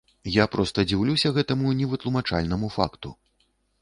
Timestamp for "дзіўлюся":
0.91-1.31